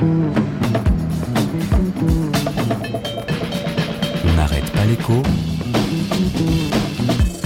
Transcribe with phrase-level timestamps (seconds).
[0.00, 0.04] On
[4.36, 5.22] n'arrête pas l'écho.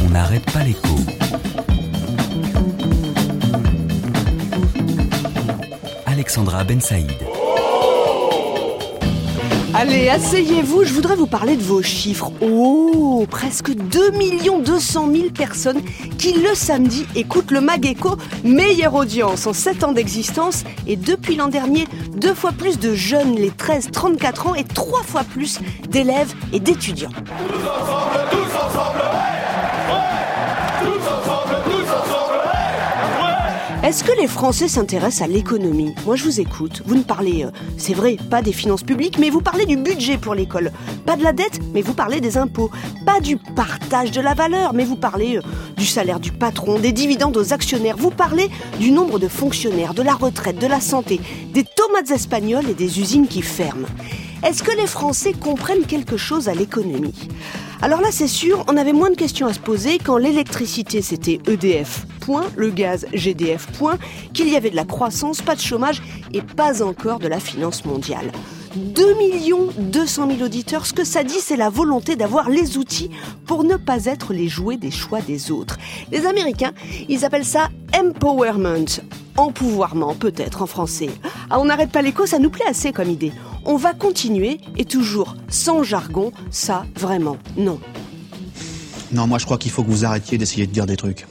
[0.04, 0.96] On n'arrête pas l'écho.
[6.06, 7.31] Alexandra Ben Saïd.
[9.74, 12.30] Allez, asseyez-vous, je voudrais vous parler de vos chiffres.
[12.42, 14.10] Oh, presque 2
[14.62, 15.80] 200 000 personnes
[16.18, 21.48] qui le samedi écoutent le Mageco, meilleure audience en 7 ans d'existence et depuis l'an
[21.48, 25.58] dernier, deux fois plus de jeunes, les 13-34 ans et trois fois plus
[25.88, 27.10] d'élèves et d'étudiants.
[33.82, 35.92] Est-ce que les Français s'intéressent à l'économie?
[36.06, 36.82] Moi, je vous écoute.
[36.86, 40.18] Vous ne parlez, euh, c'est vrai, pas des finances publiques, mais vous parlez du budget
[40.18, 40.70] pour l'école.
[41.04, 42.70] Pas de la dette, mais vous parlez des impôts.
[43.04, 45.42] Pas du partage de la valeur, mais vous parlez euh,
[45.76, 47.96] du salaire du patron, des dividendes aux actionnaires.
[47.96, 51.20] Vous parlez du nombre de fonctionnaires, de la retraite, de la santé,
[51.52, 53.88] des tomates espagnoles et des usines qui ferment.
[54.44, 57.28] Est-ce que les Français comprennent quelque chose à l'économie?
[57.80, 61.38] Alors là, c'est sûr, on avait moins de questions à se poser quand l'électricité c'était
[61.46, 63.98] EDF, point, le gaz GDF, point,
[64.34, 67.84] qu'il y avait de la croissance, pas de chômage et pas encore de la finance
[67.84, 68.32] mondiale.
[68.74, 69.16] 2
[69.78, 73.10] 200 000 auditeurs, ce que ça dit, c'est la volonté d'avoir les outils
[73.46, 75.78] pour ne pas être les jouets des choix des autres.
[76.10, 76.72] Les Américains,
[77.08, 78.86] ils appellent ça empowerment,
[79.36, 81.10] empouvoirment peut-être en français.
[81.48, 83.32] Ah, on n'arrête pas l'écho, ça nous plaît assez comme idée.
[83.64, 87.78] On va continuer et toujours sans jargon, ça vraiment non.
[89.12, 91.26] Non, moi je crois qu'il faut que vous arrêtiez d'essayer de dire des trucs.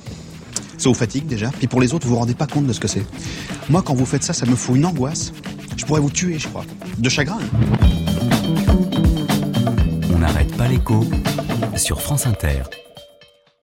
[0.77, 2.79] Ça vous fatigue déjà, puis pour les autres, vous vous rendez pas compte de ce
[2.79, 3.05] que c'est.
[3.69, 5.31] Moi, quand vous faites ça, ça me fout une angoisse.
[5.77, 6.65] Je pourrais vous tuer, je crois.
[6.97, 7.37] De chagrin.
[10.13, 11.05] On n'arrête pas l'écho
[11.75, 12.63] sur France Inter.